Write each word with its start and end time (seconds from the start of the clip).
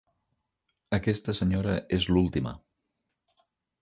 Aquesta 0.99 1.35
senyora 1.41 1.75
és 1.99 2.07
l'última. 2.15 2.55